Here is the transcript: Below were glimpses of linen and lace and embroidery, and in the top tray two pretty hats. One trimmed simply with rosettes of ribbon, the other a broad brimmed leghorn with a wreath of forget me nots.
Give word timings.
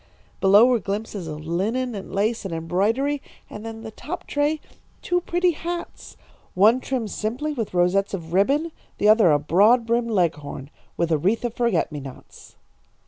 Below 0.39 0.65
were 0.65 0.79
glimpses 0.79 1.27
of 1.27 1.45
linen 1.45 1.93
and 1.93 2.11
lace 2.11 2.43
and 2.43 2.51
embroidery, 2.51 3.21
and 3.51 3.67
in 3.67 3.83
the 3.83 3.91
top 3.91 4.25
tray 4.25 4.59
two 5.03 5.21
pretty 5.21 5.51
hats. 5.51 6.17
One 6.55 6.79
trimmed 6.79 7.11
simply 7.11 7.53
with 7.53 7.75
rosettes 7.75 8.15
of 8.15 8.33
ribbon, 8.33 8.71
the 8.97 9.07
other 9.07 9.31
a 9.31 9.37
broad 9.37 9.85
brimmed 9.85 10.09
leghorn 10.09 10.71
with 10.97 11.11
a 11.11 11.19
wreath 11.19 11.45
of 11.45 11.53
forget 11.53 11.91
me 11.91 11.99
nots. 11.99 12.55